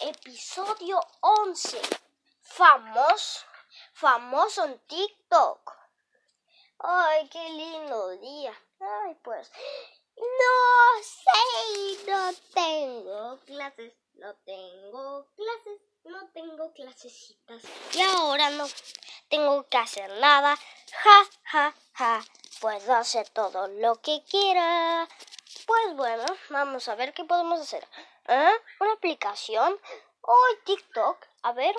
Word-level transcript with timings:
Episodio 0.00 1.00
11. 1.20 1.80
Famoso, 2.42 3.44
famoso 3.92 4.64
en 4.64 4.78
TikTok. 4.86 5.77
Ay, 6.90 7.28
qué 7.28 7.50
lindo 7.50 8.16
día. 8.16 8.54
Ay, 8.80 9.14
pues. 9.22 9.52
No 10.16 11.02
sé, 11.02 12.10
no 12.10 12.32
tengo 12.54 13.38
clases, 13.44 13.92
no 14.14 14.34
tengo 14.46 15.26
clases, 15.36 15.80
no 16.04 16.26
tengo 16.32 16.72
clasecitas. 16.72 17.62
Y 17.92 18.00
ahora 18.00 18.48
no 18.48 18.64
tengo 19.28 19.68
que 19.68 19.76
hacer 19.76 20.10
nada. 20.18 20.56
Ja, 21.04 21.28
ja, 21.44 21.74
ja. 21.92 22.24
Puedo 22.58 22.94
hacer 22.94 23.28
todo 23.28 23.68
lo 23.68 23.96
que 24.00 24.22
quiera. 24.24 25.06
Pues 25.66 25.94
bueno, 25.94 26.24
vamos 26.48 26.88
a 26.88 26.94
ver 26.94 27.12
qué 27.12 27.22
podemos 27.24 27.60
hacer. 27.60 27.86
¿Eh? 28.28 28.52
¿Una 28.80 28.94
aplicación? 28.94 29.78
Hoy 30.22 30.58
TikTok. 30.64 31.22
A 31.42 31.52
ver. 31.52 31.74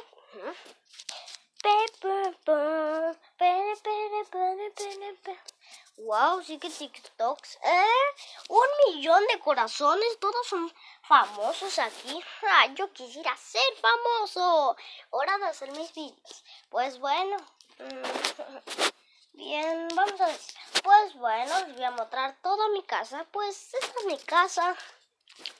Wow, 6.10 6.42
sí 6.42 6.58
que 6.58 6.72
TikToks. 6.72 7.60
¿Eh? 7.62 8.06
Un 8.50 8.70
millón 8.88 9.24
de 9.28 9.40
corazones, 9.42 10.20
todos 10.20 10.48
son 10.48 10.74
famosos 11.04 11.78
aquí. 11.78 12.20
Ah, 12.42 12.66
yo 12.74 12.92
quisiera 12.92 13.38
ser 13.38 13.62
famoso. 13.80 14.76
Hora 15.12 15.38
de 15.38 15.46
hacer 15.46 15.72
mis 15.74 15.94
vídeos. 15.94 16.44
Pues 16.72 16.98
bueno. 16.98 17.38
Bien, 19.34 19.88
vamos 19.94 20.20
a 20.20 20.26
ver. 20.26 20.40
Pues 20.82 21.14
bueno, 21.14 21.60
les 21.68 21.76
voy 21.76 21.84
a 21.84 21.92
mostrar 21.92 22.36
toda 22.42 22.70
mi 22.70 22.82
casa. 22.82 23.28
Pues 23.32 23.72
esta 23.76 24.00
es 24.00 24.06
mi 24.08 24.18
casa. 24.18 24.76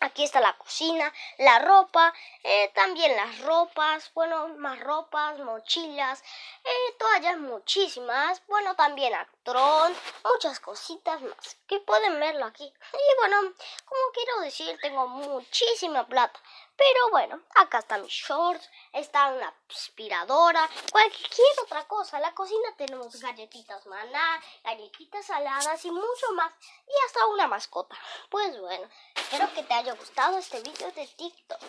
Aquí 0.02 0.24
está 0.24 0.40
la 0.40 0.58
cocina, 0.58 1.14
la 1.38 1.60
ropa, 1.60 2.14
eh, 2.44 2.72
también 2.74 3.16
las 3.16 3.40
ropas, 3.40 4.12
bueno, 4.14 4.50
más 4.58 4.80
ropas, 4.80 5.40
mochilas, 5.40 6.24
eh, 6.64 6.96
toallas 6.98 7.38
muchísimas, 7.38 8.42
bueno, 8.48 8.76
también 8.76 9.14
actrón, 9.14 9.96
muchas 10.24 10.60
cositas 10.60 11.22
más 11.22 11.58
que 11.68 11.80
pueden 11.80 12.20
verlo 12.20 12.46
aquí. 12.46 12.74
Y 12.94 13.18
bueno, 13.20 13.54
como 13.86 14.02
quiero 14.14 14.40
decir, 14.42 14.78
tengo 14.82 15.08
muchísima 15.08 16.06
plata. 16.08 16.40
Pero 16.80 17.10
bueno, 17.12 17.42
acá 17.56 17.80
están 17.80 18.02
mis 18.04 18.14
shorts, 18.14 18.70
está 18.94 19.28
una 19.34 19.54
aspiradora, 19.70 20.70
cualquier 20.90 21.60
otra 21.62 21.86
cosa. 21.90 22.16
En 22.16 22.24
la 22.24 22.34
cocina 22.34 22.74
tenemos 22.78 23.20
galletitas 23.20 23.86
maná, 23.86 24.42
galletitas 24.64 25.26
saladas 25.26 25.84
y 25.84 25.92
mucho 25.92 26.32
más. 26.36 26.54
Y 26.88 27.06
hasta 27.06 27.28
una 27.28 27.48
mascota. 27.48 27.98
Pues 28.30 28.58
bueno, 28.62 28.88
espero 29.14 29.54
que 29.54 29.64
te 29.64 29.74
haya 29.74 29.94
gustado 29.94 30.38
este 30.38 30.62
video 30.62 30.90
de 30.94 31.06
TikTok. 31.06 31.60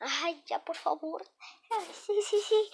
Ay, 0.00 0.42
ya 0.44 0.58
por 0.58 0.76
favor. 0.76 1.24
Sí, 2.04 2.20
sí, 2.22 2.40
sí. 2.40 2.70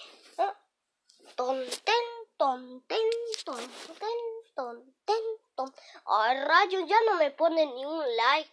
Tonten, 1.35 2.05
tonten, 2.35 3.09
tonten, 3.45 4.19
tonten, 4.55 5.23
ton. 5.55 5.75
Ay, 6.05 6.43
rayos, 6.45 6.83
ya 6.87 6.99
no 7.01 7.13
me 7.13 7.29
ponen 7.29 7.75
ni 7.75 7.85
un 7.85 8.15
like. 8.15 8.51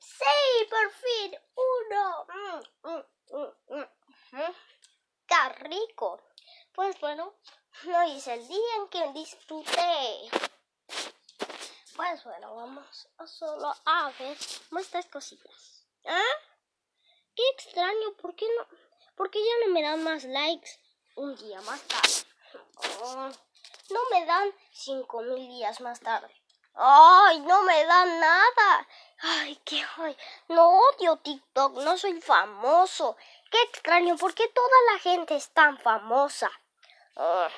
Sí, 0.00 0.66
por 0.70 0.90
fin, 0.90 1.36
uno. 1.54 2.26
Mm, 2.82 2.90
mm, 2.90 3.86
mm, 4.32 4.54
¡Qué 5.26 5.48
rico! 5.60 6.20
Pues 6.72 6.93
bueno, 7.04 7.34
hoy 7.84 8.16
es 8.16 8.26
el 8.28 8.48
día 8.48 8.76
en 8.76 8.88
que 8.88 9.12
disfruté. 9.12 10.30
Pues 11.94 12.24
bueno, 12.24 12.56
vamos 12.56 13.08
a 13.18 13.26
solo 13.26 13.74
a 13.84 14.10
ver 14.18 14.34
estas 14.80 15.04
cositas. 15.08 15.84
¿Ah? 16.06 16.36
Qué 17.36 17.42
extraño, 17.56 18.14
¿por 18.22 18.34
qué 18.34 18.46
no? 18.56 18.66
¿Por 19.16 19.30
qué 19.30 19.38
ya 19.38 19.66
no 19.66 19.74
me 19.74 19.82
dan 19.82 20.02
más 20.02 20.24
likes 20.24 20.80
un 21.16 21.36
día 21.36 21.60
más 21.60 21.82
tarde? 21.82 22.24
No 23.90 24.00
me 24.10 24.24
dan 24.24 24.50
cinco 24.72 25.20
mil 25.20 25.46
días 25.46 25.82
más 25.82 26.00
tarde. 26.00 26.34
¡Ay, 26.72 27.38
no 27.40 27.64
me 27.64 27.84
dan 27.84 28.18
nada! 28.18 28.88
¡Ay, 29.18 29.60
qué 29.66 29.84
ay! 29.98 30.16
No 30.48 30.78
odio 30.78 31.18
TikTok, 31.18 31.74
no 31.82 31.98
soy 31.98 32.18
famoso. 32.22 33.18
Qué 33.50 33.60
extraño, 33.64 34.16
¿por 34.16 34.34
qué 34.34 34.48
toda 34.48 34.92
la 34.94 34.98
gente 35.00 35.36
es 35.36 35.50
tan 35.50 35.78
famosa? 35.78 36.50
Ah, 37.16 37.48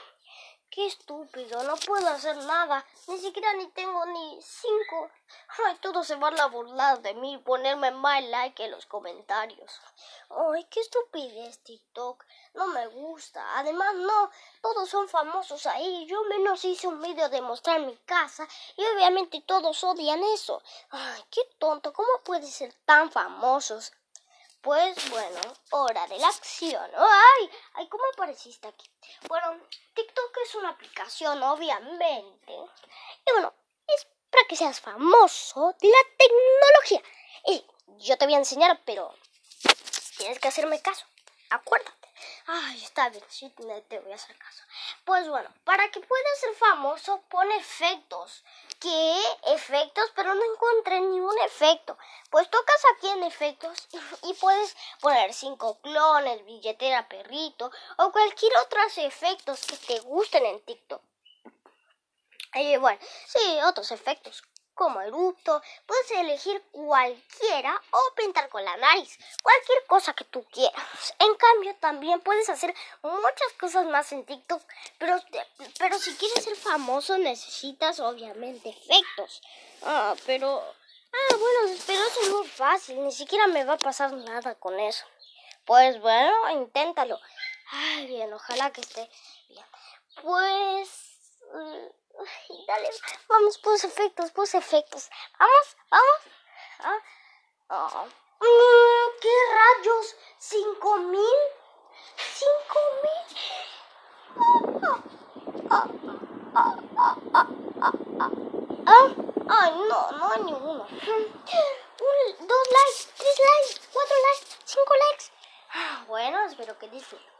qué 0.68 0.84
estúpido, 0.84 1.62
no 1.62 1.76
puedo 1.76 2.06
hacer 2.08 2.36
nada. 2.36 2.84
Ni 3.08 3.18
siquiera 3.18 3.54
ni 3.54 3.66
tengo 3.68 4.04
ni 4.04 4.38
cinco. 4.42 5.10
Ay, 5.64 5.78
todos 5.80 6.06
se 6.06 6.16
van 6.16 6.38
a 6.38 6.46
burlar 6.46 7.00
de 7.00 7.14
mí 7.14 7.32
y 7.32 7.38
ponerme 7.38 7.90
más 7.90 8.22
like 8.24 8.62
en 8.62 8.72
los 8.72 8.84
comentarios. 8.84 9.80
Ay, 10.28 10.64
qué 10.64 10.80
estupidez 10.80 11.58
TikTok. 11.60 12.22
No 12.52 12.66
me 12.66 12.86
gusta. 12.88 13.58
Además, 13.58 13.94
no, 13.94 14.30
todos 14.60 14.90
son 14.90 15.08
famosos 15.08 15.64
ahí. 15.64 16.04
Yo 16.06 16.22
menos 16.24 16.62
hice 16.66 16.86
un 16.86 17.00
video 17.00 17.30
de 17.30 17.40
mostrar 17.40 17.80
mi 17.80 17.96
casa 18.04 18.46
y 18.76 18.84
obviamente 18.84 19.40
todos 19.40 19.82
odian 19.84 20.22
eso. 20.34 20.62
Ay, 20.90 21.24
qué 21.30 21.40
tonto. 21.58 21.94
¿Cómo 21.94 22.22
puede 22.24 22.46
ser 22.46 22.74
tan 22.84 23.10
famosos? 23.10 23.92
Pues 24.60 25.10
bueno, 25.10 25.40
hora 25.70 26.06
de 26.08 26.18
la 26.18 26.28
acción. 26.28 26.90
¡Ay! 26.96 27.50
¡Ay! 27.74 27.88
¿Cómo 27.88 28.04
apareciste 28.12 28.66
aquí? 28.68 28.90
Bueno, 29.28 29.60
TikTok 29.94 30.36
es 30.44 30.54
una 30.56 30.70
aplicación, 30.70 31.42
obviamente. 31.42 32.52
Y 32.52 33.32
bueno, 33.32 33.54
es 33.86 34.06
para 34.30 34.46
que 34.48 34.56
seas 34.56 34.80
famoso 34.80 35.74
de 35.80 35.88
la 35.88 35.98
tecnología. 36.18 37.02
Y 37.46 37.64
yo 38.04 38.18
te 38.18 38.26
voy 38.26 38.34
a 38.34 38.38
enseñar, 38.38 38.80
pero 38.84 39.14
tienes 40.18 40.38
que 40.38 40.48
hacerme 40.48 40.82
caso. 40.82 41.06
Acuérdate. 41.50 42.06
Ay, 42.46 42.82
está 42.82 43.08
bien, 43.08 43.24
sí 43.28 43.50
te 43.50 43.98
voy 43.98 44.12
a 44.12 44.14
hacer 44.14 44.36
caso. 44.38 44.62
Pues 45.04 45.28
bueno, 45.28 45.52
para 45.64 45.90
que 45.90 46.00
puedas 46.00 46.40
ser 46.40 46.54
famoso, 46.54 47.22
pon 47.28 47.50
efectos. 47.52 48.42
¿Qué? 48.80 49.20
Efectos, 49.46 50.12
pero 50.14 50.34
no 50.34 50.42
encontré 50.52 51.00
ni 51.00 51.20
un 51.20 51.38
efecto. 51.40 51.96
Pues 52.30 52.50
tocas 52.50 52.82
aquí 52.94 53.08
en 53.08 53.22
efectos 53.22 53.88
y, 54.22 54.34
puedes 54.34 54.76
poner 55.00 55.32
cinco 55.32 55.78
clones, 55.80 56.44
billetera, 56.44 57.08
perrito 57.08 57.70
o 57.96 58.12
cualquier 58.12 58.52
otros 58.58 58.98
efectos 58.98 59.66
que 59.66 59.76
te 59.76 60.00
gusten 60.00 60.44
en 60.44 60.60
TikTok. 60.60 61.02
Y 62.54 62.76
bueno, 62.76 62.98
sí, 63.26 63.58
otros 63.64 63.90
efectos 63.92 64.42
como 64.76 65.00
eructo, 65.00 65.60
puedes 65.86 66.10
elegir 66.12 66.62
cualquiera 66.70 67.82
o 67.90 68.14
pintar 68.14 68.48
con 68.48 68.64
la 68.64 68.76
nariz, 68.76 69.18
cualquier 69.42 69.84
cosa 69.86 70.12
que 70.12 70.24
tú 70.24 70.44
quieras. 70.52 71.14
En 71.18 71.34
cambio, 71.34 71.74
también 71.80 72.20
puedes 72.20 72.48
hacer 72.48 72.72
muchas 73.02 73.52
cosas 73.58 73.86
más 73.86 74.12
en 74.12 74.24
TikTok, 74.24 74.62
pero, 74.98 75.20
pero 75.78 75.98
si 75.98 76.14
quieres 76.14 76.44
ser 76.44 76.54
famoso 76.56 77.18
necesitas 77.18 77.98
obviamente 77.98 78.68
efectos. 78.68 79.42
Ah, 79.82 80.14
pero... 80.26 80.62
Ah, 81.12 81.36
bueno, 81.36 81.76
pero 81.86 82.02
eso 82.04 82.20
es 82.22 82.28
muy 82.28 82.46
fácil, 82.46 83.02
ni 83.02 83.12
siquiera 83.12 83.46
me 83.46 83.64
va 83.64 83.74
a 83.74 83.78
pasar 83.78 84.12
nada 84.12 84.54
con 84.56 84.78
eso. 84.78 85.06
Pues 85.64 85.98
bueno, 86.00 86.50
inténtalo. 86.50 87.18
Ay, 87.70 88.06
bien, 88.06 88.32
ojalá 88.32 88.70
que 88.70 88.82
esté 88.82 89.08
bien. 89.48 89.64
Pues... 90.22 91.05
Mm, 91.52 91.88
dale, 92.66 92.90
vamos, 93.28 93.58
pus 93.58 93.84
efectos, 93.84 94.30
pus 94.32 94.54
efectos. 94.54 95.10
Vamos, 95.38 95.76
vamos. 95.90 96.20
Ah, 96.80 97.02
oh. 97.68 98.06
mm, 98.40 99.20
¿Qué 99.20 99.34
rayos? 99.54 100.16
¿Cinco 100.38 100.96
mil? 100.98 101.38
¿Cinco 102.16 102.78
mil? 103.02 103.22
Ah, 105.70 105.88
ah, 106.54 106.76
ah, 107.32 107.46
Ay, 109.48 109.72
no, 109.88 110.10
no 110.12 110.32
hay 110.32 110.42
ninguno. 110.42 110.82
Un, 110.86 112.46
dos 112.46 112.66
likes, 112.76 113.08
tres 113.16 113.38
likes, 113.38 113.88
cuatro 113.92 114.16
likes, 114.26 114.56
cinco 114.64 114.94
likes. 114.94 115.26
Bueno, 116.06 116.44
espero 116.46 116.78
que 116.78 116.88
disfruten. 116.88 117.35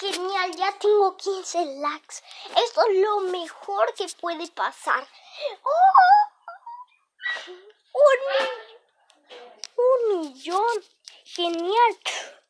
Genial, 0.00 0.50
ya 0.56 0.72
tengo 0.78 1.16
15 1.16 1.64
likes. 1.80 2.22
Esto 2.64 2.82
es 2.88 2.96
lo 2.98 3.20
mejor 3.20 3.92
que 3.94 4.06
puede 4.20 4.46
pasar. 4.48 5.06
un, 7.92 8.10
un 9.76 10.20
millón. 10.20 10.84
Genial. 11.24 11.92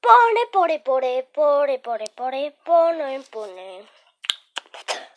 Pone, 0.00 0.46
pone, 0.52 0.80
pone, 0.80 1.22
pone, 1.34 1.78
pone, 1.78 2.06
pone, 2.16 2.52
pone, 2.64 3.20
pone. 3.30 3.88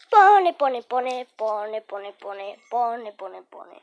Pone, 0.09 0.53
pone, 0.53 0.81
pone, 0.83 1.27
pone, 1.37 1.81
pone, 1.81 2.11
pone, 2.13 2.59
pone, 2.69 3.11
pone, 3.13 3.41
pone. 3.43 3.77